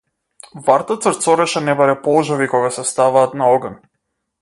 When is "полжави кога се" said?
2.09-2.89